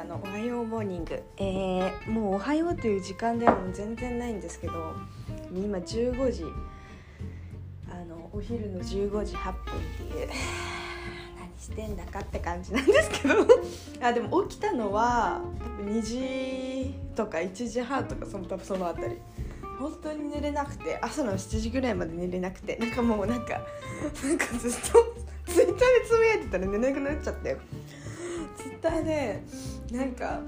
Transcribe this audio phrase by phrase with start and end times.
[0.00, 1.22] かのおはようモーニング。
[1.36, 4.94] えー、もうおはようという時間ではも全然ないんですけど
[5.54, 6.44] 今15時。
[7.90, 9.64] あのお昼の15時8分っ
[9.98, 10.28] ていう。
[11.38, 13.34] 何してんだかって感じなんですけど。
[14.00, 19.18] あでも起きたのは多分2時とか1時半とかその多分そのあたり。
[19.78, 22.76] 本当に寝れなくて朝の7時ぐらいまで寝れなくて。
[22.76, 23.60] なんかもうなんか
[24.24, 27.56] なんかずっとツイッターでつぶやいてたら寝なくなっちゃって
[28.56, 29.42] ツイッターで
[29.92, 30.40] なんか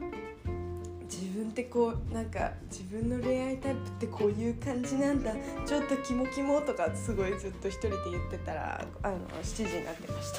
[1.05, 5.33] 自分ってこうなんか自分の恋愛タイプってこういう感じなんだ。
[5.67, 10.39] ちょっとキモキモとかすごいずっと一人で言ってたらあの7時になってました。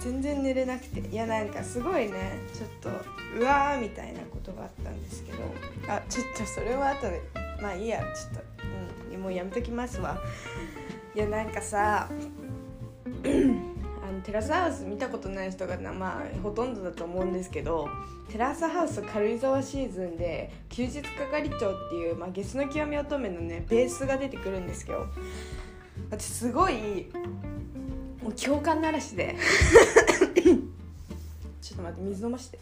[0.00, 1.00] 全然寝れなくて。
[1.00, 2.90] いやなんかすごいねちょっと
[3.38, 5.38] うわーみたいなことがあったんですけど。
[5.88, 7.22] あちょっとそれは後で。
[7.62, 8.40] まあいいやちょっと、
[9.14, 10.18] うん、もうやめときますわ。
[11.14, 12.10] いやなんかさ
[14.26, 17.88] テラスハウス見たことない人がまあほとんどだと思うんですけど
[18.28, 25.06] テラスハウス軽井沢シーズンで休日係長っていう、まあ、ゲスの極み乙女のねベースが出てくるんですよ。
[26.10, 27.06] 私すごい
[28.20, 29.36] もう共感の嵐で。
[31.62, 32.58] ちょっと待って水飲まして。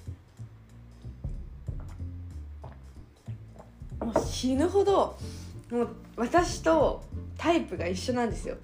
[4.01, 5.17] もう死ぬほど
[5.71, 7.03] もう私と
[7.39, 8.59] タイプが一緒なんですよ。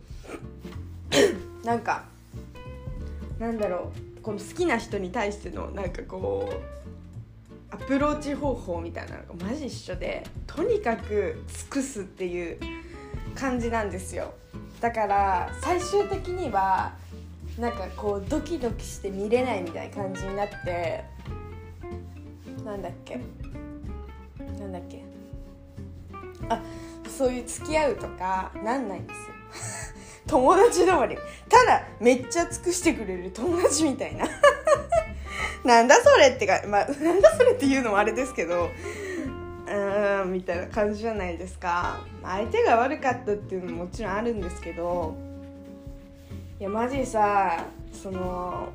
[1.64, 2.04] なんか
[3.40, 6.52] なんだろうこの好きな人に対してのなんかこ
[7.70, 12.58] うアプローチ方法みたいなのがマジ一緒でとにかく尽くすっていう
[13.34, 14.34] 感じなんですよ。
[14.80, 16.92] だから最終的には
[17.58, 21.04] なんかこうドキドキして見れないみたいな感じになって
[22.64, 23.20] なんだっけ？
[24.58, 25.02] なんだっけ？
[26.48, 26.60] あ
[27.08, 29.89] そういう付き合うとかなんないんですよ。
[30.30, 31.16] 友達止まり。
[31.48, 34.26] ただめっちゃ尽くしてくれる友達みたいな。
[35.64, 38.68] なんだそれってかまあ なんだそれっていうのもあれですけど。
[39.66, 42.00] うーんみたいな感じじゃないですか。
[42.22, 45.14] 相手が悪かったっていうのももちろんあるんですけど。
[46.60, 48.68] いやマジさその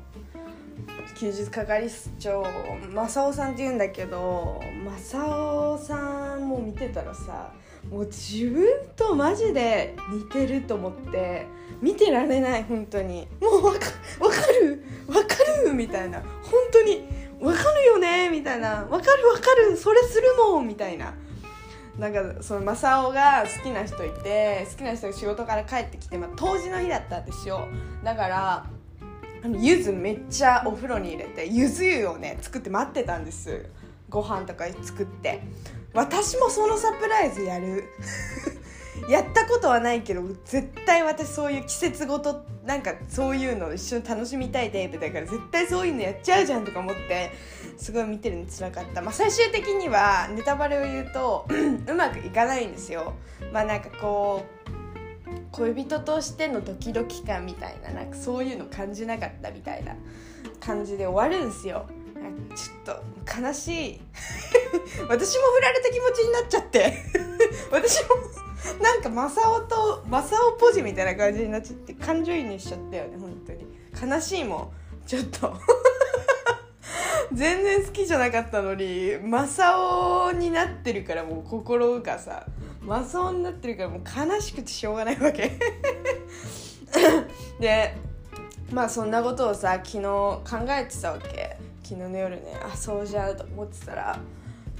[1.16, 1.88] 休日係
[2.18, 2.44] 長
[2.92, 7.52] 正雄さんって言うんだけど正雄さんも見てたらさ
[7.90, 8.66] もう自分
[8.96, 11.46] とマジで似てると思って
[11.80, 13.28] 見てられない本当に。
[13.40, 13.78] もうわか
[14.20, 16.20] わかるわかるみたいな。
[16.20, 17.04] 本当に
[17.40, 18.86] わかるよねみたいな。
[18.90, 21.14] わかるわかるそれするもんみたいな。
[21.98, 27.68] なんかその正雄が好きな人いて好きな人が仕事から帰ってきて、まあ、当時の日だったんですよ。
[28.04, 28.66] だから
[29.42, 33.66] あの柚子めっちゃお風呂に入れて柚子湯をね作って待ってたんです。
[34.08, 35.40] ご飯とか作って。
[35.96, 37.88] 私もそのサプライズやる。
[39.08, 47.30] やったことはないけど絶対私そういう季節ごとなんかそういうの一緒に楽しみたいタイプだから絶対そういうのやっちゃうじゃんとか思って
[47.76, 51.46] すごい見てるのつらかった、まあ、最終的にはネタバレを言うと
[51.86, 53.12] うまくいかないんですよ。
[53.52, 54.76] まあなんかこう
[55.52, 59.94] 恋人としてのドキドキ感みたいななんかそういうの感じなかったみたいな
[60.58, 61.86] 感じで終わるんですよ。
[62.54, 64.00] ちょっと悲しい。
[65.08, 67.04] 私も振られた気持ちになっちゃって。
[67.70, 68.16] 私も
[68.82, 74.12] なんかマサオとマサオポジみたいな感じになっちゃって感情移入しちゃったよね本当に。
[74.12, 74.70] 悲しいもん。
[75.06, 75.54] ちょっと。
[77.32, 82.46] 全然好きじゃなかったのにマサオになってるからもう心がさ
[82.80, 85.58] マサオになってるからもう悲しくてしょうがないわけ。
[87.60, 87.94] で
[88.72, 91.45] まあそんなことをさ昨日考えてたわけ。
[91.86, 94.18] 昨日の夜ねあそうじゃと思ってたら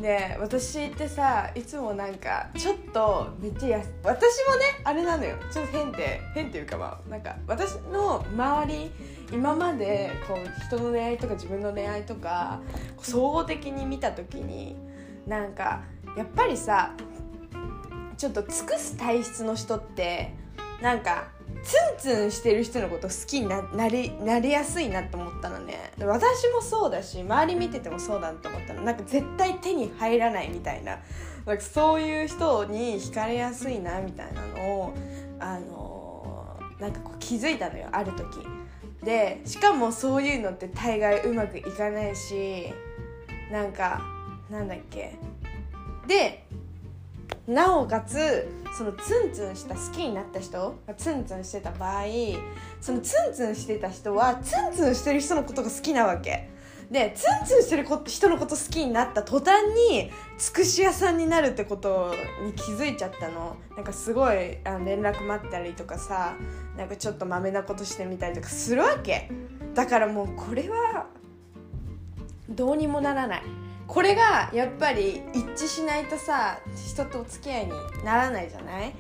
[0.01, 5.37] で私ってさいつもなんかちょっとめっちゃや私もねあれなのよ。
[5.53, 8.91] ちょっと変で変っていうかまあなんか私の周り
[9.33, 12.61] 今までこう人の恋愛とか自分の恋愛とか
[13.01, 14.77] 総合的に見た時に
[15.29, 15.85] なんか
[16.17, 16.93] やっぱりさ
[18.19, 20.35] ちょっと尽くす体質の人って
[20.81, 21.29] なんか
[21.63, 25.93] ツンツンしてる人のこと好きにななりなりやすいなと思ったのね。
[25.99, 28.83] 私もそうだし周り見ててもそうだと思ったの。
[28.83, 30.99] なんか絶対手に入らないみたいな。
[31.45, 34.95] なんかそういう人に惹かれやすいなみたいなのを
[35.39, 38.47] あのなんかこう気づいたのよある時。
[39.03, 42.73] でしかもそういうのって大概うまくいかないし
[43.53, 44.03] なんか
[44.51, 45.17] なんだっけ。
[46.07, 46.45] で
[47.47, 52.05] なおかつそのツンツンした好きになった人がツンツンしてた場合
[52.79, 56.51] そのツンツンしてた人はツンツンしてる人のことが好きなわけ。
[56.91, 62.15] でツンツンしてる人のこと好きになった途端につくし屋さんになるってこと
[62.45, 63.57] に気づいちゃったの。
[63.75, 66.37] なんかすごいあの連絡待ったりとかさ
[66.77, 69.31] なんかちょっとまめなことしてみたりとかするわけ。
[69.75, 71.07] だからもうこれは
[72.49, 73.43] どうにもならない。
[73.87, 77.73] これがやっぱり一致しないとさ人とお付き合いに
[78.05, 78.95] ならないじゃない？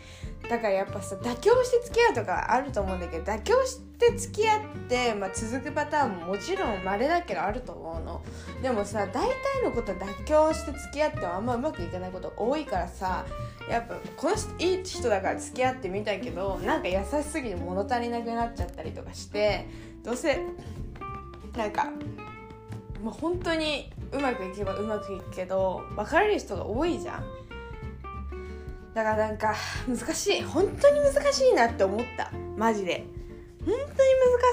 [0.49, 8.23] だからやっぱさ妥協して付き合うとかあると思うんだけど妥協して付き合って、まあ、続くパターンももちろん稀だけどあると思うの。
[8.63, 9.29] でもさ大体
[9.65, 13.27] のこと妥協して付き合ってもあんまうまくいかないこと多いからさ
[13.69, 19.69] やっぱこの人いい人だから付き合ってみたけどなんか優しすぎて物足りなくなっちゃったりとかして
[20.05, 20.41] どうせ
[21.57, 21.91] なんか
[23.03, 27.25] もう本当にうまくいけばうまくいくけど別れる人が多いじゃん。
[28.95, 29.55] だからなんか
[29.87, 30.43] 難しい。
[30.43, 32.31] 本当に難しいなって思った。
[32.57, 33.05] マジで。
[33.65, 33.95] 本当に難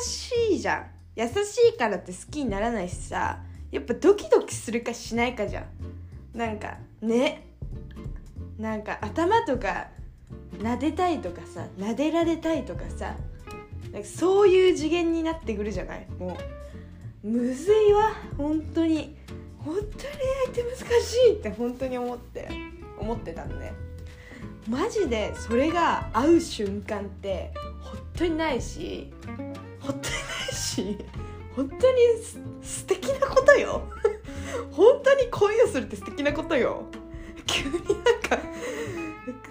[0.02, 0.86] しいじゃん。
[1.16, 3.40] 優しいからって好きにならないしさ
[3.72, 6.38] やっぱドキドキするかしないかじゃん。
[6.38, 7.48] なんかね。
[8.58, 9.88] なんか頭とか
[10.58, 13.16] 撫でたいとかさ撫でられたいとかさ
[13.92, 16.08] なんかそういう次元になってくるじゃない？
[16.20, 16.38] も
[17.24, 17.28] う。
[17.28, 18.12] むずいわ。
[18.38, 19.16] 本当に。
[19.66, 20.00] 本当に恋
[20.46, 22.50] 愛って難しいって本当に思って
[23.00, 23.74] 思ってたんで
[24.68, 29.12] マジでそれが会う瞬間って本当にないし
[29.80, 30.00] 本当にな
[30.52, 30.98] いし
[31.56, 32.00] 本当に
[32.62, 33.84] 素敵なことよ。
[34.72, 36.86] 本当に恋をするって素敵なことよ。
[37.46, 37.74] 急に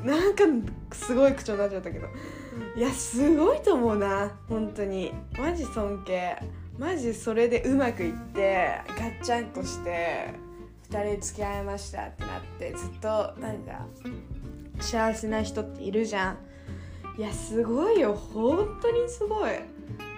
[0.02, 2.08] なんかなんかすごい口調になっちゃったけど。
[2.76, 4.32] いやすごいと思うな。
[4.48, 5.12] 本当に。
[5.38, 6.36] マジ尊敬。
[6.78, 10.32] マジそれでうまくいってガッチャンコして
[10.90, 13.86] 2人付き合いましたってなってずっとなんか
[14.80, 16.38] 幸せな人っているじゃん。
[17.18, 18.14] いやすごいよ。
[18.14, 19.52] 本当にすごい。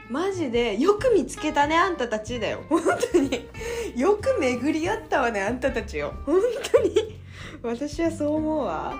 [0.08, 2.62] マジでよく見つけたねあんたたちだよ。
[2.68, 3.48] 本当に。
[3.96, 6.40] よく巡り合ったわねあんたたちよ本
[6.72, 7.20] 当に。
[7.62, 8.94] 私はそう思うわ。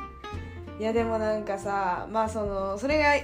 [0.78, 3.14] いやでもなんかさまあそのそれが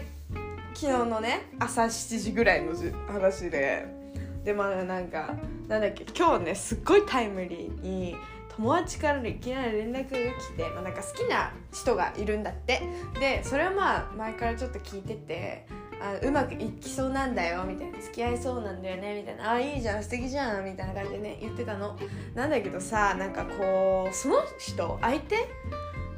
[0.73, 2.73] 昨日のね朝7時ぐらいの
[3.09, 4.00] 話で。
[4.45, 5.35] でまあなんか
[5.69, 8.17] なんだっけ今日ねすっごいタイムリーに
[8.57, 12.83] 友達からいきなり連絡が来て、まあ、なんか好きな人がいるんだって。
[13.19, 15.67] でそれはまあ前からちょっと聞いてて
[16.01, 21.99] あうまくいきそうなんだよみたいな付き合いそうなんだよねみたいなあいいじゃん素敵じゃんみたいな感じでね言ってたの。
[22.35, 25.37] なんだけどさなんかこうその人相手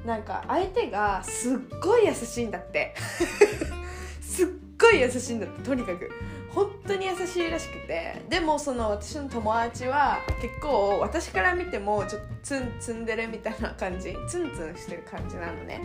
[0.05, 2.95] なんか相手がすっごい優しいんだって。
[4.21, 4.47] すっ
[4.81, 6.11] ごい優しいんだってとにかく。
[6.55, 15.81] 本当に優しいらしくてでもその私の友達は結構私から見てもちょっとツンツンデレみたいな感じツンツンしてる感じなのね。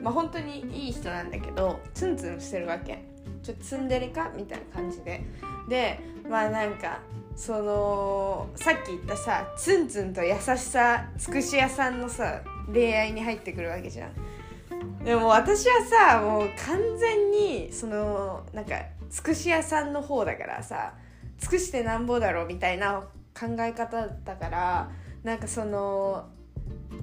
[0.00, 3.04] まあ本当にいい人なんだけどツンツンしてるわけ。
[3.42, 5.22] ちょっとツンデレかみたいな感じで。
[5.68, 7.00] でまあなんか
[7.36, 12.42] そのさっき言ったさツンツンと優しさつくし屋さんのさ
[12.72, 15.04] 恋愛に入ってくるわけじゃん。
[15.04, 18.74] でも私はさもう完全にそのなんか
[19.10, 20.94] つくし屋さんの方だからさ
[21.38, 23.02] 尽くしてなんぼだろうみたいな
[23.38, 24.90] 考え方だから
[25.22, 26.28] なんかその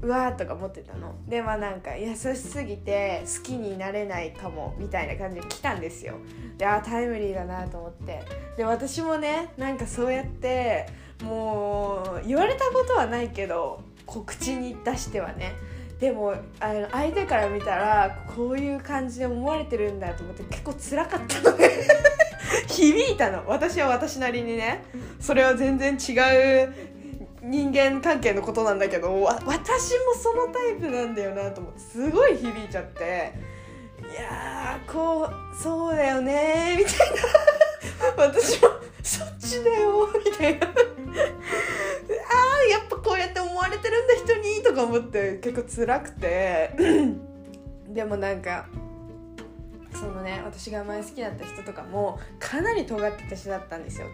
[0.02, 1.16] うわーとか思ってたの。
[1.28, 6.16] でまあなんか優しすぎて好きになれないかもみたいな感じで来たんですよ。
[6.58, 8.22] であタイムリーだなと思って。
[8.58, 10.88] で私もねなんかそうやって
[11.24, 15.54] もう言われたことはないけど告知に出してはね。
[16.00, 21.58] でもあの相手から見たらこういう感じで思われてるんだと思って結構辛かったの。
[21.58, 21.70] ね
[22.70, 23.44] 響いたの。
[23.48, 24.84] 私は私なりにね。
[25.20, 26.14] それは全然違
[26.64, 26.74] う
[27.42, 33.34] 人間関係のことなんだけど私もそのタイプなんだよなと思ってすごい響いちゃって。
[34.00, 36.96] いやこうそうだよねみたい
[38.16, 38.16] な。
[38.24, 38.70] 私も
[39.02, 40.68] そっちだよみたいな
[42.68, 46.72] やっぱこうやって思われてるんだ人にとか思って結構辛くて。
[47.88, 48.66] でもなんか
[49.94, 54.08] そのね私が前好きだった人とかもかなり尖ってた人だったんですよ。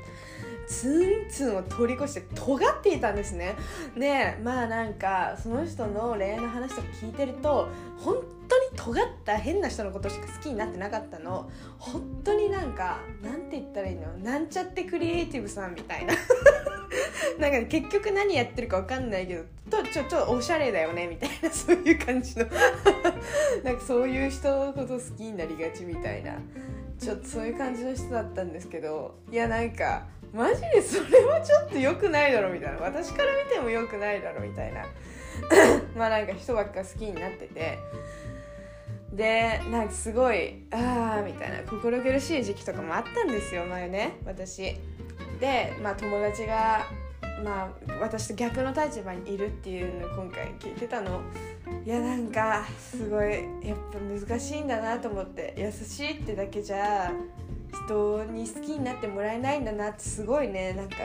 [0.68, 3.56] ツンツンを通り越して尖っていたんですね。
[3.98, 7.68] でまあなんかその人の恋愛の話とか聞いてると
[7.98, 8.16] 本
[8.48, 11.50] 当に尖った変な人のことしか好きになってなかったの。
[11.80, 14.14] 本当になんかなんて言ったらいいの？
[14.20, 16.14] なんちゃってクリエイティブさんみたいな。
[17.40, 22.46] なんか、結局何やってるか分かんないけどとちょちょおしゃれだよねみたいな そういう感じの。
[23.64, 26.38] なんかそういう人のこと好きになりがちみたいな。
[27.00, 29.16] ちょっとそういう感じの人だったんですけど。
[29.32, 32.80] いやなんかマジでそれはちょっと良くないだろみたいな。
[32.80, 34.86] 私から見ても良くないだろみたいな。
[35.96, 37.78] まあなんか人ばっか好きになってて。
[39.12, 41.64] でなんかすごいああみたいな。
[41.70, 44.78] 心苦しい時期とかもあったんですよ前ね私。
[45.44, 46.86] でまあ友達が
[47.44, 47.70] まあ
[48.00, 51.20] 私と逆の立場にいるっていうのを今回聞いてたの。
[51.86, 55.54] いやなんかすごいやっぱ難しいんだなと思って。
[55.58, 57.12] 優しいってだけじゃ
[57.86, 60.72] 人に好きになってもらえないんだなってすごいね。
[60.72, 60.96] なんか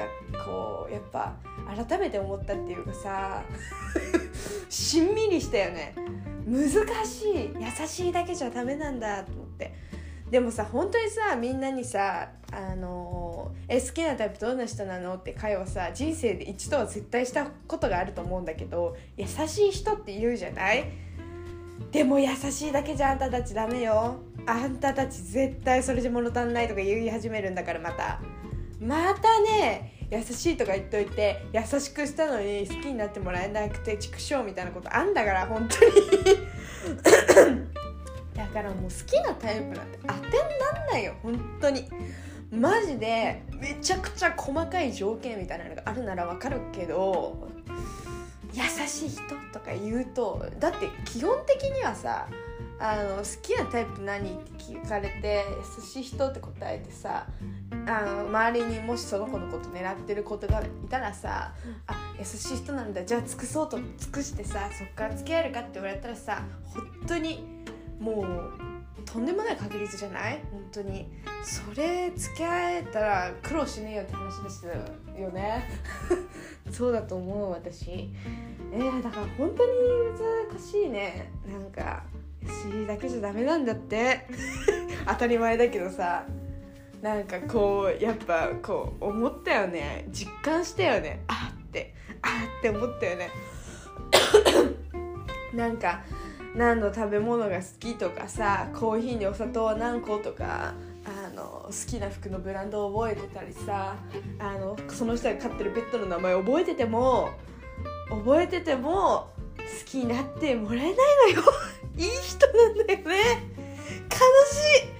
[0.44, 1.34] こうやっぱ
[1.88, 3.42] 改めて思ったっていうかさ
[4.68, 5.96] しんみりしたよね。
[6.46, 6.70] 難
[7.04, 7.56] しい。
[7.58, 9.97] 優しいだけじゃダメなんだと思って。
[10.30, 20.84] でもさ本当にさみんなにさ「あのえ好きなタイプどんな人なの?」って会話さ人生で一度は絶対したことがあると思うんだけど優しい人って言うじゃない？
[21.92, 24.16] でも優しいだけじゃあんたたちダメよ。
[24.46, 28.20] あんたたち絶対それじゃ物足んないとか言い始めるんだからまた。
[28.80, 35.92] またね優しいとか言っといて優しくしたのに好きになってもらえなくて畜生みたいなことあんだから本当に。
[38.48, 41.14] からもう好きなタイプなんて当てになんないよ。
[41.22, 41.88] 本当に。
[42.50, 47.48] マジでめちゃくちゃ細かい条件みたいなのがあるならわかるけど
[48.54, 49.20] 優しい人
[49.52, 52.26] とか言うとだって基本的にはさ
[52.80, 55.44] あの好きなタイプ何って聞かれて
[55.78, 57.26] 優しい人って答えてさ
[57.86, 61.52] あの周りにもしその子のこと狙ってる子がいたらさ
[61.86, 63.04] あ優しい人なんだ。
[63.04, 67.57] じゃあ尽くそうと尽くしてさそっから付き合えるかって言われたらさ本当に
[67.98, 70.40] もうとんでもない確率じゃない？
[70.50, 71.10] 本当に。
[71.42, 75.64] それ付き合えたら苦労しねえよって話ですよね。
[76.70, 78.10] そうだと思う私。
[78.72, 79.70] えー、だから本当に
[80.50, 81.30] 難しいね。
[81.50, 82.02] なんか
[82.42, 84.26] 優しいだけじゃダメなんだって。
[85.06, 86.24] 当たり前だけどさ。
[87.00, 90.06] なんかこうやっぱこう思ったよね。
[90.10, 91.22] 実感したよね。
[91.28, 91.94] あって。
[92.22, 92.28] あ
[92.58, 93.30] って思ったよね。
[95.54, 96.02] なんか
[96.54, 100.74] 何の食べ物が好きとかさコーヒーにお砂糖は何個とか
[101.04, 103.96] あの好きな服のブランドを覚えてたりさ
[104.38, 107.30] あのその人が飼ってるペットの名前を覚えてても
[108.10, 110.94] 覚えてても好きになってもらえない
[111.34, 111.42] のよ。
[111.96, 113.04] いい人なんだよね。
[114.10, 114.18] 悲
[114.50, 114.98] しい。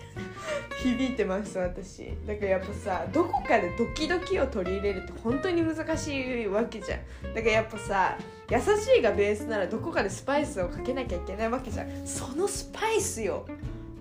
[0.82, 2.12] 響いてました私。
[2.26, 7.34] だからやっぱさどこかでドキドキを取り入れるって本当に難しいわけじゃん。
[7.34, 8.18] だからやっぱさ
[8.50, 12.06] 優しいがベースならどこかでスパイスをかけなきゃいけないわけじゃん。
[12.06, 13.46] そのスパイスよ。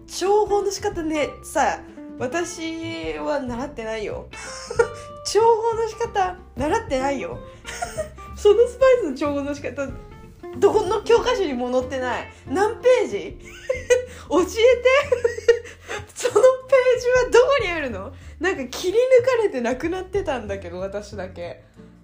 [0.07, 1.81] 情報の仕方ねさ
[2.17, 4.27] 私は習ってないよ。
[5.29, 7.37] 情報の仕方習ってないよ。
[8.37, 9.87] そのスパイスの情報の仕方
[10.57, 12.31] どこの教科書にも載ってない。
[12.47, 13.37] 何ページ？
[14.29, 14.53] 教えて。
[16.15, 18.13] そのページはどこにあるの？
[18.39, 21.63] なんか切り抜かれてなくなってたんだけど私だけ。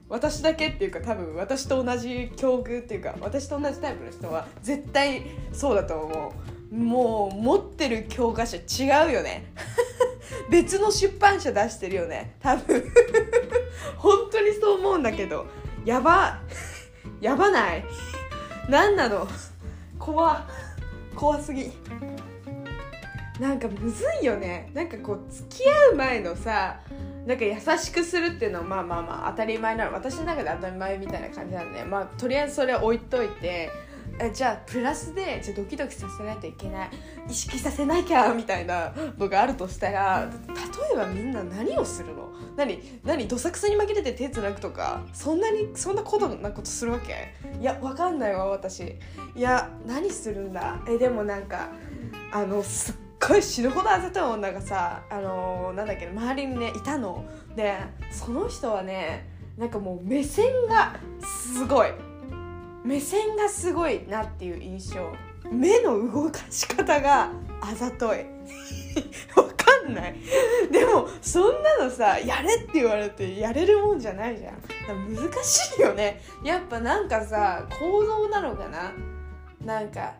[0.09, 6.33] 私だけっていうか多分私と同じ境遇っていうか私と同じタイプの人は絶対そうだと思
[6.71, 6.75] う。
[6.75, 9.51] もう持ってる教科書違うよね。
[10.49, 12.35] 別の出版社出してるよね。
[12.39, 12.83] 多分。
[13.97, 15.45] 本当にそう思うんだけど。
[15.85, 16.41] やば。
[17.21, 17.85] やばない。
[18.69, 19.27] 何なの。
[19.99, 20.47] 怖。
[21.15, 21.71] 怖すぎ。
[23.39, 24.71] なんかむずいよね。
[24.73, 26.79] なんかこう付き合う前のさ
[27.25, 29.93] なんか優しくするっていうのはまあまあまあ当たり前なの。
[29.93, 31.83] 私の中で当たり前みたいな感じなんで。
[31.85, 33.69] まあとりあえずそれ置いといて
[34.19, 36.89] えじゃあプラスでじゃドキドキさせないといけない。
[37.29, 40.55] 意識させなきゃみたいなのがあるとしたら例
[40.93, 42.29] えばみんな何をするの？
[42.57, 47.33] 何何どさくさに紛れて手つなぐとかそんなにそんなことなことするわけ？
[47.59, 48.83] いやわかんないわ私。
[49.35, 50.79] いや何するんだ？
[50.87, 51.69] えでもなんか
[52.31, 52.95] あのすっ
[53.27, 57.25] ごい死ぬほどあざとい女がさあのー、なんだっけ周りにねいたの。
[57.55, 57.77] で
[58.11, 61.91] その人はねなんかもう目線がすごい。
[62.83, 65.09] 目線がすごいなっていう印象。
[65.51, 68.25] 目の動かし方があざとい。
[69.35, 70.15] わかんない。
[70.71, 75.15] でもそんなのさやれって言われてやれるもんじゃないじゃん。
[75.15, 76.21] 難しいよね。
[76.43, 78.91] やっぱなんかさ行動なのかな。
[79.63, 80.13] なんか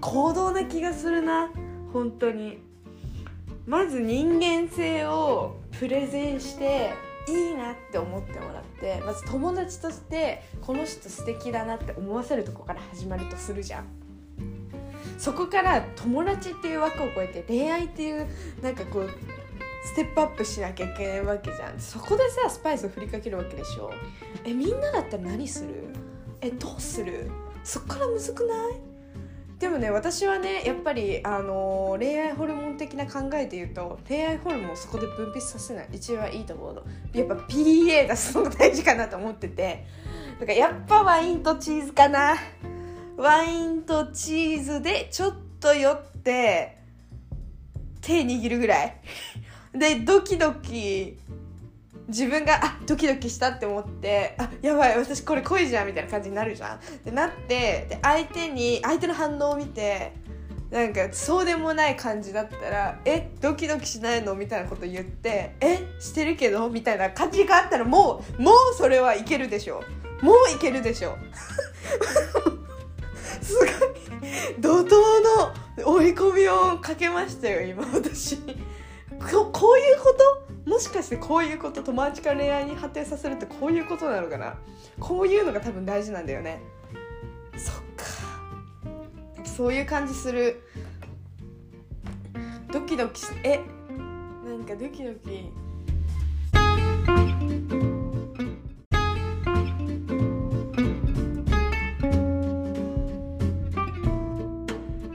[0.00, 1.48] 行動な気がするな。
[1.92, 2.58] 本当に。
[3.66, 6.92] まず人間性をプレゼンして
[7.28, 13.84] いいなって思ってもらってまず友達としてこの人素敵だなって思わせるとこから始まるとするじゃん。
[15.18, 18.28] そこから友達っていう枠を超えて恋愛っていう
[18.62, 19.10] なんかこう
[19.84, 21.80] ステップアップしなきゃいけないわけじゃん。
[21.80, 23.90] そこでさスパイスを振りかけるわけでしょ。
[24.44, 25.88] えみんなだったら何する？
[26.40, 27.32] えどうする？
[27.64, 28.74] そっからむずくない？
[29.58, 35.88] でもね私はねやっぱり、あのー、恋愛ホルモン的な考えで言うと恋愛ホルモンをそこで分泌させない。
[35.92, 36.82] 一番いいと思うの。
[37.14, 39.86] やっぱ PA 出すのが大事かなと思ってて。
[40.38, 42.36] だからやっぱワインとチーズかな。
[43.16, 46.76] ワインとチーズでちょっと酔って
[48.02, 49.00] 手握るぐらい。
[49.74, 51.18] でドキドキ
[52.08, 60.12] 自分があドキドキしたって思ってあやばい私これ恋じゃんみたいな感じになるじゃんってなってで相手に相手の反応を見て
[60.70, 69.82] なんかそうでもない感じだったら「えドキドキしないの?」みたいなこと言って「えしてるけど?」みたいな感じがあったらもうもうそれはいけるでしょ
[70.22, 71.16] もういけるでしょ
[73.42, 73.68] すごい
[74.60, 74.90] 怒涛
[75.84, 78.36] の追い込みをかけましたよ今私
[79.32, 80.45] ここういうこと？
[80.66, 84.58] もしかしてこういうこと友達から恋愛に発展させるってこういうことなのかな？
[84.98, 86.60] こういうのが多分大事なんだよね。
[87.56, 88.04] そっか。
[89.44, 90.60] そういう感じする。
[92.72, 93.60] ドキドキしえ？
[94.44, 95.52] なんかドキドキ。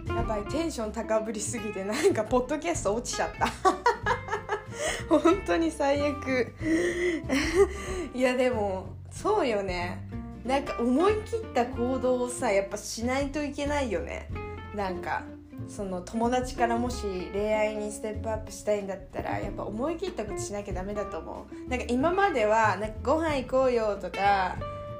[0.08, 3.48] やばいテンション高ぶりすぎてなんかポッドキャスト落ちちゃった。
[5.09, 6.53] 本当に最悪。
[8.13, 10.07] いやでもそうよね。
[10.45, 14.29] なんか思い切った行動をさやっぱしないといけないよね。
[14.75, 15.23] なんか
[15.67, 21.69] その友達からもし恋愛にステップアップしたいんだったらやっぱ思い切ったことしなきゃダメだと思う。
[21.69, 24.57] なんか今まではなんかご飯行こうよとか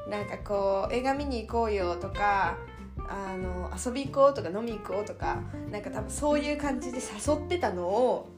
[0.10, 2.58] なんかこう映画見に行こうよとか
[3.08, 8.30] あの遊び行こうとか飲み行こうとかなんか多分そういう感じで誘ってたのを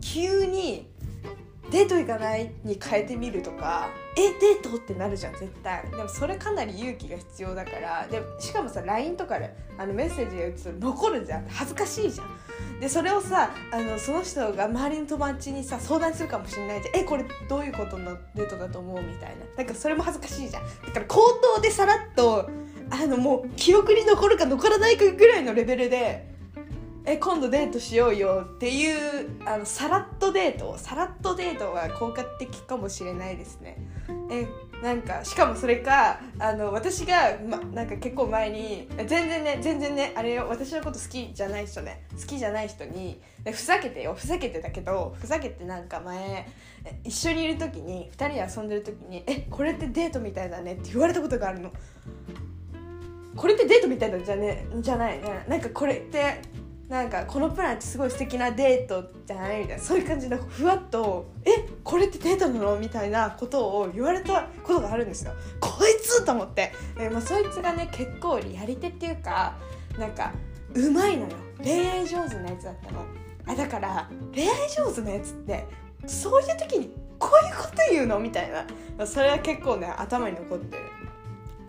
[0.00, 0.91] 急に
[1.72, 4.76] デート行かないに変えてみるとかえデート？
[4.76, 5.82] ってなるじゃん絶対。
[5.90, 11.48] でもそれかなり勇気が必要だからでしかもさ LINE とかであのメッセージが打つと残るじゃん。
[11.48, 12.78] 恥ずかしいじゃん。
[12.78, 16.96] でそれをさあのその人が周りの友達にさ相談するかもしれないじゃん。
[16.96, 19.02] えこれどういうことのデートだと思う？
[19.02, 19.46] みたいな。
[19.56, 20.64] だかそれも恥ずかしいじゃん。
[20.84, 21.20] だから口
[21.56, 22.50] 頭でさらっと
[22.90, 26.31] あのもう記憶に残るか残らないかぐらいのレベルで
[27.04, 33.76] え今度デートしようよっていうあのさらっとデートさらっとデートは効果的かもしれないですね。
[34.30, 34.46] え
[34.82, 46.48] なんかしかもそれかあの私が、ま、なんか結構前に全然ね全然ねあれよ私のこと好きじゃない人ね好きじゃない人にでふざけてよふざけてだけどふざけてなんか前
[47.04, 51.72] 一緒にいる時に2人で遊んでる時に「えこれってデートみたいだね」って言われたことがあるの。
[53.34, 55.18] これってデートみたいなんじゃねじゃない。
[55.18, 56.42] ねなんかこれって
[56.92, 65.32] なんかこのプランってすごい素敵なデートじゃないみたいなそういう感じでふわっと「えこれってデートなの?」みたいなことを言われたことがあるんですよ。
[65.58, 66.70] こいつと思って。
[66.98, 69.54] で、まあ、そいつがね結構やり手っていうか
[69.98, 70.32] なんか
[70.74, 71.28] うまいのよ。
[71.64, 73.00] 恋愛上手なやつだったの。
[73.46, 75.64] あだから恋愛上手なやつって
[76.06, 78.18] そういう時にこういうこと言うの？
[78.18, 78.50] みたい
[78.98, 79.06] な。
[79.06, 80.82] それは結構ね頭に残ってる。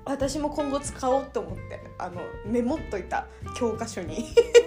[0.06, 3.28] 私も今後使おうと思ってあのメモっといた。
[3.56, 4.26] 教科書に。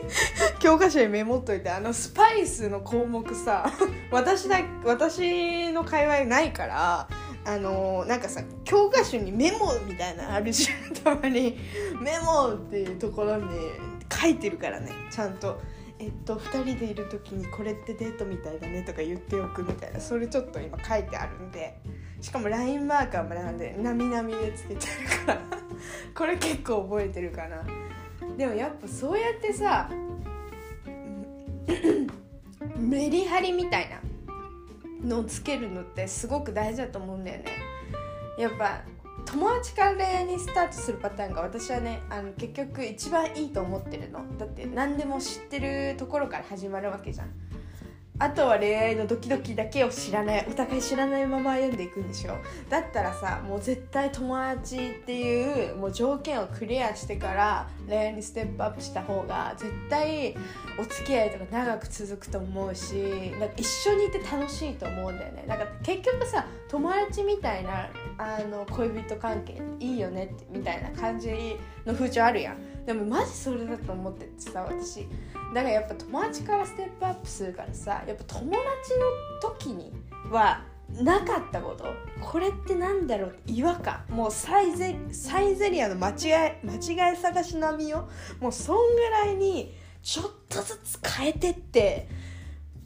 [0.59, 3.71] 教科書にメモっといてあのスパイスの項目さ
[4.11, 7.09] 私だ私の界隈ないから
[7.45, 11.59] あのなんかさ教科書にメモみたいなあるじゃんたまに。
[12.01, 13.49] メモっていうところに
[14.11, 15.61] 書いてるからねちゃんと。
[15.99, 19.99] えっと、2人でいる時にこれってデートみたいだねとか言っておくみたいな。
[19.99, 21.81] それちょっと今書いてあるんで。
[22.21, 25.41] しかも LINE マーカーもなんでなみなみでつけてるから。
[26.15, 27.63] これ結構覚えてるかな。
[28.37, 29.91] でもやっぱそうやってさ
[32.77, 34.01] メリハリみたいな
[35.03, 37.45] のをつけるのってすごく大事だと思うんだよね。
[38.39, 38.83] やっぱ
[39.25, 44.21] 友達から恋愛にスタートするパターンが私はねあの結局一番いいと思ってるの。
[44.39, 47.31] だって何でも知ってるところから始まるわけじゃん。
[48.19, 52.39] あとは恋愛のドキドキだけを知らないお互い知らないまま歩んでいくんでしょ
[52.71, 60.35] だったらさもう絶対友達っていうもう条件をクリアしてから恋愛にステップアップした方が絶対
[60.79, 62.95] お付き合いとか長く続くと思うし
[63.39, 65.45] なんか一緒にいて楽しいと思うんだよね。
[65.47, 72.85] なんか結局さ友達みたいなあの恋人関係いいよねってみたいな感じの風潮あるやん。
[72.85, 75.09] でもマジそれだと思っててさ私。
[75.55, 79.93] だからやっぱ友達からステップアップするからさやっぱ友達の時に
[80.31, 80.63] は
[81.01, 81.87] なかったこと。
[82.21, 88.09] これってなんだろう違和感もうサイゼサイゼリアの間違い間違い探し並みよ
[88.41, 92.09] もうそんぐらいにちょっとずつ変えてって。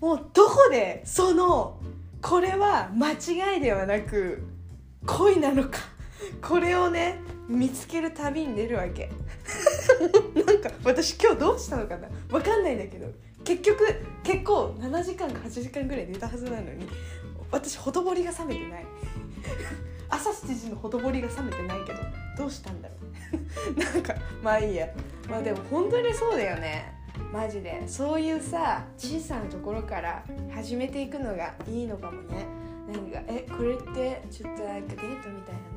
[0.00, 1.78] もうどこでその
[2.22, 4.42] これは間違いではなく
[5.04, 5.78] 恋なのか。
[6.40, 7.18] これをね
[7.50, 9.10] 見つける旅に出るわけ。
[10.46, 12.08] なんか私今日どうしたのかな。
[12.28, 13.08] 分かんないんだけど。
[13.44, 13.84] 結局
[14.22, 16.86] 結構7時間か8時間ぐらい寝たはずなのに
[17.50, 18.86] 私ほとぼりが冷めてない。
[20.08, 21.98] 朝7時のほとぼりが冷めてないけど
[22.36, 22.94] どうしたんだろ
[23.74, 23.78] う。
[23.78, 24.88] なんかまあいいや。
[25.28, 26.94] まあでも本当にそうだよね。
[27.32, 27.82] マジで。
[27.88, 32.46] そういうさ小さなところから始めていくのがいいのかもね。
[32.92, 35.69] なんか「えこれってちょっとなんかデートみたいな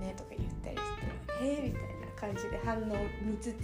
[1.43, 2.85] えー、みたいな感じで反応
[3.21, 3.63] 見つつ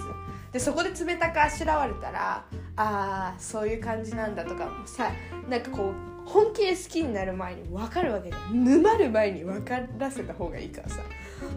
[0.51, 5.11] でそこで冷たくあしらわれたらああそういう感じなんだとかもさ
[5.47, 5.93] なんかこ
[6.25, 11.01] う本気で好きになる前に分かるわけじゃん沼る前に分からせた方がいいからさ。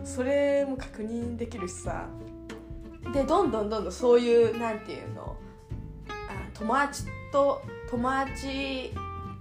[0.05, 2.07] それも確認できるしさ。
[3.13, 5.37] でどんどんどんどんそういうなんていうの
[6.09, 6.13] あ
[6.55, 8.93] 友達と友達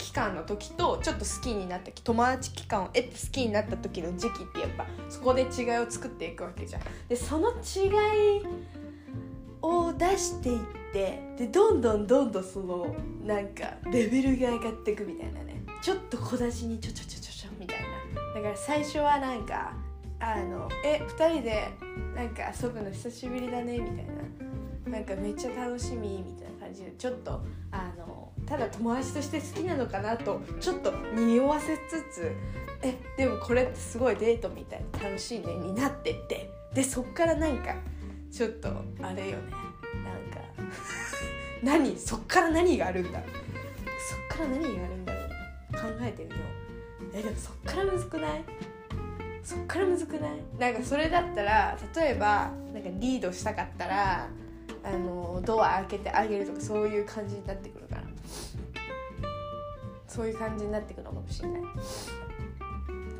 [0.01, 6.81] 期間の時とちょっと好きになった友達期間を得て好きになった時の時期ってやっぱそこで違いを作っていくわけじゃん。
[7.07, 8.43] でその違い
[9.61, 10.59] を出していっ
[10.91, 15.61] てでどんどんどんどんそのなんかレベルが上がっていくみたいなね。
[15.83, 18.33] ちょっと小出しにちょちょちょちょちょみたいな。
[18.33, 19.73] だから最初はなんか
[20.19, 21.69] あのえ2人で
[22.15, 24.11] なんか遊ぶの久しぶりだねみたいな。
[24.91, 32.35] なんかめっちゃ楽しみみたいな感じでちょっとあのただ友達として好きなのかなとちょっと匂わせつつ
[32.81, 36.49] えでもこれってすごいデートみたいな楽しいねになってって。
[36.73, 37.75] でそっからなんか
[38.29, 38.67] ちょっと
[39.01, 39.51] あれよね。
[40.03, 40.41] なんか
[41.63, 41.97] 何？
[41.97, 43.19] そっから何があるんだ？
[43.19, 45.29] そっから何があるんだろう？
[45.73, 46.39] 考えてみよう。
[47.13, 48.43] えでもそっからむずくない？
[49.43, 50.31] そっからむずくない？
[50.59, 54.27] なんかそれだったら例えばなんかリードしたかったら
[54.83, 57.80] あのドア開けてあげるとかそういう感じになってくる。
[60.13, 61.61] そういう感じになってくのかもしれない。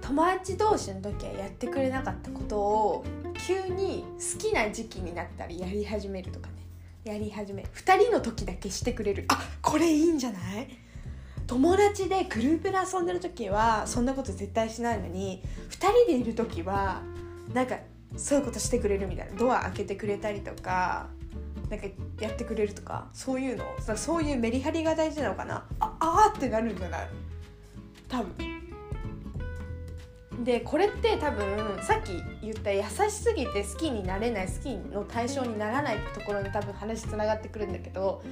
[0.02, 3.06] 友達同士の時はやってくれなかったことを
[3.48, 6.54] 急に好きな時期になったらやり始めるとかね。
[7.06, 9.26] やり始め2人の時だけしてくれる。
[9.30, 10.68] あこれいいんじゃない？
[11.48, 17.02] 友達でグループで遊んでる時はそんなこと絶対しないのに2人でいる時は
[17.54, 17.78] なんか
[18.18, 19.38] そういうことしてくれるみたいな。
[19.38, 21.08] ドア開けてくれたりとか
[21.72, 21.88] なんか
[22.20, 23.66] やってくれるとかそういうの？
[23.96, 25.66] そういうメリハリが大事なのかな？
[25.80, 27.08] ああってなるんじゃない？
[28.10, 28.36] 多分。
[30.44, 31.46] でこれって多分
[31.84, 38.24] さっき言った優しすぎて好きになれない好きの対象にならないところに多分話つながってくるんだけど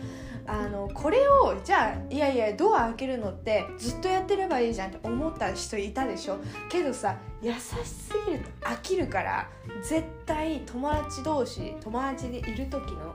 [0.47, 6.39] あのこれをじゃあいやいやドア開けるのってずっとやってればいいじゃんって思った人いたでしょ？
[6.69, 9.47] けどさ優しすぎると飽きるから
[9.83, 13.13] 絶対友達同士友達でいる時の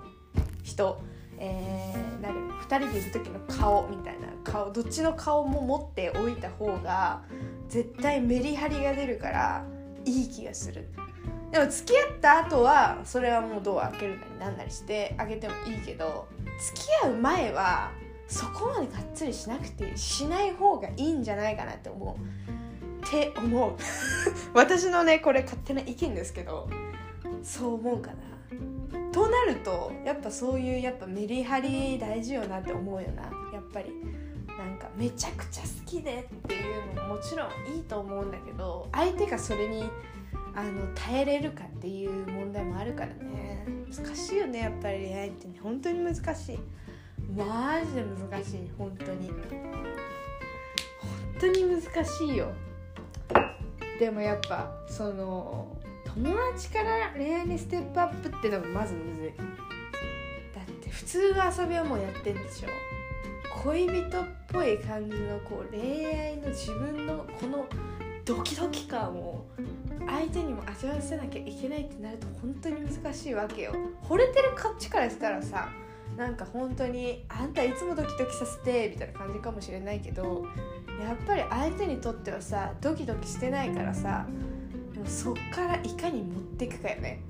[0.64, 1.00] 人
[1.38, 2.35] えー、なる
[2.68, 7.22] 2人でいる時の顔みたいな顔どっちの顔も持っておいた方が
[7.68, 9.64] 絶対メリハリが出るから
[10.05, 10.88] いい気がする。
[11.50, 16.27] でも付き合った後はそれはもうドア開けるなりなんなりしてあげてもいいけど
[16.59, 17.92] 付き合う前は
[18.27, 23.05] そこまでがっつりしなくてしない方がいいんじゃないかなって思う。
[23.07, 23.72] って思う。
[24.55, 26.68] 私のねこれ勝手な意見ですけど
[27.42, 28.34] そう思うかな。
[29.14, 33.22] となるとやっぱそういうやっぱメリハリ大事よなって思うよな。
[33.53, 33.92] やっぱり。
[34.57, 39.90] なんかめちゃくちゃ好きでっていうのももちろんいいと思うんだけど相手がそれに
[40.55, 43.66] あの耐えれるかっていう問題もあるからね。
[43.92, 45.59] 難しいよねやっぱり恋愛ってね。
[45.62, 46.59] 本当に難しい。
[47.37, 48.70] マジで難しい。
[48.79, 49.29] 本当に。
[49.29, 49.38] 本
[51.40, 52.53] 当に難しいよ。
[53.98, 55.77] でもやっぱその
[56.16, 59.33] 友達から恋愛にステップアップってのがまずむずい。
[60.55, 62.68] だって普通の遊びはもうやってんでしょ。
[63.64, 67.66] 恋人っぽい感じのこう恋愛の自分のこの
[68.24, 69.44] ドキドキ感を
[70.07, 73.72] 相手にも味わわせなきゃいけないってなると本当に難しいわけよ。
[74.09, 75.68] 惚れてるこっちからしたらさ
[76.16, 80.46] なんか本当にあんたいつもドキドキさせてみたいな感じかもしれないけど
[81.00, 84.27] やっぱり相手にとってはさドキドキしてないからさ
[85.04, 87.20] もそっからいかに持っていくかよね。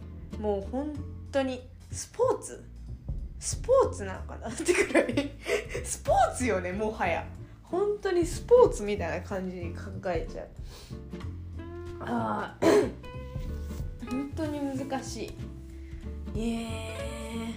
[0.41, 0.93] もう本
[1.31, 1.61] 当に
[1.91, 2.65] スポーツ。
[3.41, 5.31] スポーツなのかなってくらい。
[5.85, 7.27] スポーツよねもはや。
[7.63, 10.49] 本当にスポーツみたいな感じに考えちゃう。
[12.01, 12.57] あ
[14.09, 15.33] 本当に難しい。
[16.37, 17.53] え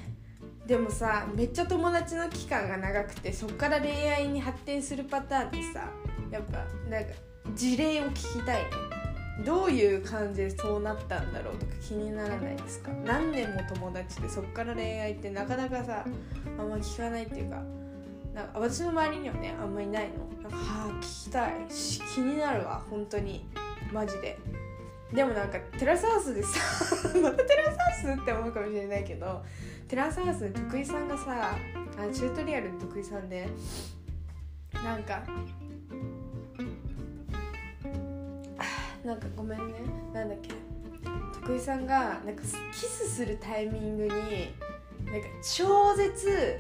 [0.66, 5.90] でもさめっちゃ友達の期間が長くてそっから恋愛に発展するパターンってさ
[6.30, 7.12] やっぱなんか
[7.56, 8.97] 事例を聞きたいね。
[9.46, 12.92] どういう感じでそうなったんだろうとか気にならないですか？
[13.06, 16.04] 何年も友達でそっから恋愛ってなかなかさ
[16.58, 17.62] あんま聞かないっていうか
[18.34, 20.28] なんか私の周りにはねあんまりないの。
[20.50, 21.52] なんかはあ聞きたい。
[21.70, 23.46] し気になるわ本当に。
[23.94, 24.38] マジで。
[25.14, 26.50] でもなんかテラスハウスでさ
[27.22, 29.42] またテラスハウスって思うかもしれないけど
[29.88, 33.48] テラスハウスで徳井さんがさあチュートリアルの徳井さんで
[34.84, 35.24] なんか
[39.08, 39.74] なんかごめんね。
[40.14, 40.50] なんだっけ。
[41.40, 42.44] 徳井さんがなんか
[42.74, 44.10] キスするタイミングに
[45.06, 46.60] なんか超絶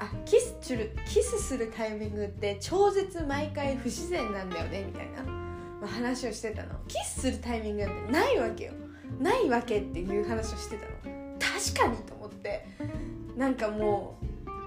[0.00, 6.70] あキスするキスするタイミングって超絶毎回不自然なんだよねみたいな、まあ、話をしてたの。
[6.88, 8.72] キスするタイミングなんてないわけよ。
[9.20, 11.38] ないわけっていう話をしてたの。
[11.38, 12.66] 確かにと思って。
[13.36, 14.18] なんかも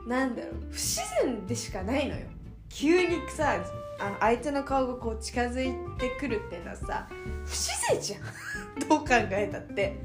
[0.05, 0.53] うなんだろう。
[0.71, 2.21] 不自然でしかないのよ。
[2.69, 3.57] 急にさ
[3.99, 7.07] あの相手の顔がこう近づいてくるっていうのはさ
[7.45, 8.21] 不自然じゃん。
[8.87, 9.95] どう考えたって。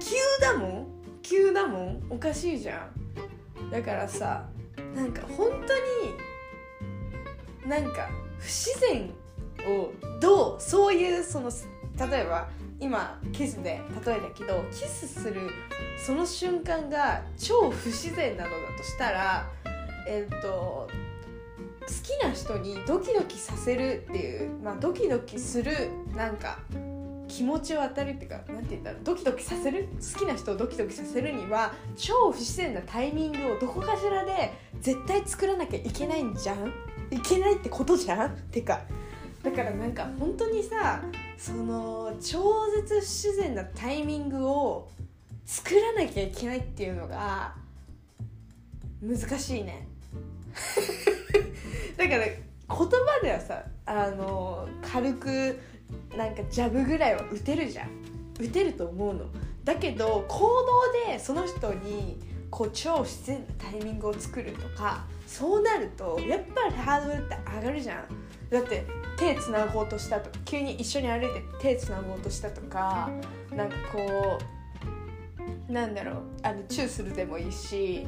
[0.00, 0.86] 急だもん。
[1.22, 2.06] 急だもん。
[2.10, 2.88] おかしいじゃ
[3.60, 3.70] ん。
[3.70, 4.46] だからさ
[4.94, 5.74] なんか本当
[7.66, 8.08] になんか
[8.38, 9.10] 不自然
[9.66, 11.50] をどうそういうその
[12.10, 12.48] 例えば
[12.80, 15.50] 今キスで例えだけどキスする
[15.96, 19.48] その瞬間が超不自然なのだとしたら
[20.06, 20.88] えっ、と
[21.86, 26.58] 好きな人にドキドキさせるっていう、まあ、ドキドキするなんか
[27.28, 36.72] 気持ちを与えるっていうか何て言ったらドキドキさせる好きな人をドキドキさせるには超不自然なタイミングをどこかしらで絶対作らなきゃいけないんじゃん？
[37.10, 38.30] いけないってことじゃん？
[38.30, 38.82] ってか
[39.42, 41.02] だからなんか本当にさ
[41.36, 44.88] その超絶不自然なタイミングを
[45.44, 47.54] 作らなきゃいけないっていうのが
[49.02, 49.86] 難しいね。
[51.96, 52.86] だから言葉
[53.22, 55.60] ではさあの軽く
[56.16, 57.88] なんかジャブぐらいは打てるじゃん。
[58.40, 59.26] 打てると思うの。
[59.64, 68.04] だけど行動でその人にこう超自然なタイミングを作るとかそうなるとやっぱりハードルって上がるじゃん。
[68.50, 68.84] だって
[69.16, 73.10] 手つなごうとしたとか急に一緒に歩いて手つなごうとしたとか
[73.52, 74.38] なんかこ
[75.68, 76.16] うなんだろう。
[76.42, 78.06] あのチューするでもいいし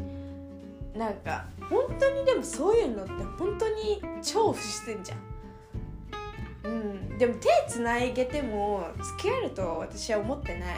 [0.96, 5.18] なんか本当にでもそういうのって本当に超不自然じゃん。
[6.64, 10.76] うん、でも手つないげても付き合えると私は思ってない。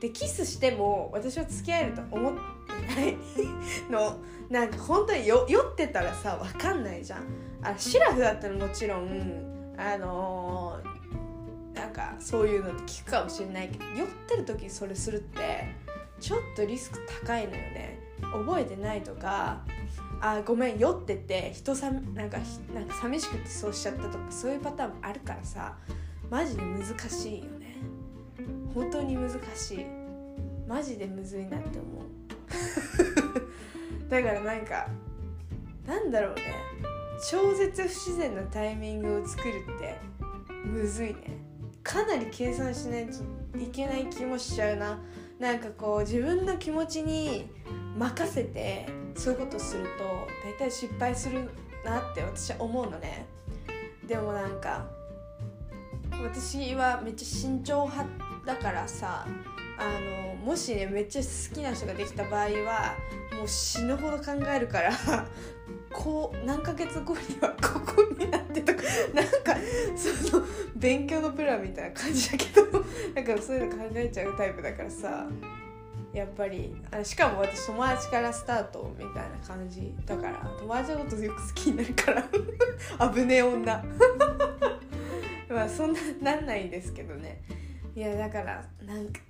[0.00, 3.16] でキスしても私は付き合えると思ってない。
[3.90, 7.24] のなんか本当に酔ってたらさ分かんないじゃん。
[7.62, 15.74] あシラフだったらもちろんあのー、なんかそういうのって聞くかもしれないけど酔ってる時にそれするって
[16.20, 18.05] ちょっとリスク高いのよね。
[18.20, 19.62] 覚えてないとか
[20.20, 22.38] あごめん酔ってて人さなんか
[22.74, 25.76] なんか寂しくてそうしちゃったとかそういうパターンもあるからさ
[26.30, 27.76] マジで難しいよね。
[28.74, 29.86] 本当に難しい。
[30.66, 32.04] マジでむずいなって思う。
[34.10, 34.88] だからなんか
[35.86, 36.42] なんだろうね。
[37.30, 39.98] 超絶不自然なタイミングを作るって
[40.64, 41.38] むずいね。
[41.82, 45.00] かなり計算しないといけない気もしちゃうな。
[45.38, 47.50] なんかこう自分の気持ちに
[47.96, 50.04] 任せてそういうことすると
[50.44, 51.50] 大体失敗する
[51.84, 53.26] なって私は思うのね。
[54.06, 54.86] でもなんか
[56.22, 58.06] 私はめっちゃ慎重派
[58.46, 59.26] だからさ
[59.78, 62.94] あのもしねめっちゃ好きな人ができた場合は
[63.36, 64.92] もう死ぬほど考えるから
[65.96, 68.82] こう何ヶ月後にはここになってとか
[69.14, 69.56] なんか
[69.96, 70.44] その
[70.76, 72.62] 勉強のプランみたいな感じだけど
[73.14, 75.26] なんかそういうの考えちゃうタイプだからさ。
[76.12, 82.24] やっぱりあしかも私友達からスタートみたいな感じだから友達のことよく好きになるから。
[83.12, 83.84] 危ねえ女。
[85.50, 87.42] まあそんななんないんですけどね。
[87.94, 89.20] いやだからなんか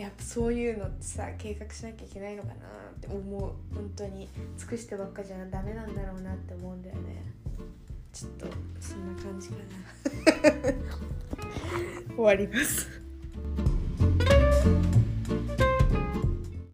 [0.00, 2.58] やっぱそういうのってさ計画しなきゃいけないのかなっ
[3.00, 3.52] て思う。
[3.74, 7.22] 本当に尽くしてばっかじゃダメなんだろうなって思うんだよね。
[8.10, 8.46] ちょっと
[8.80, 9.62] そんな感じかな。
[12.16, 12.88] 終わります。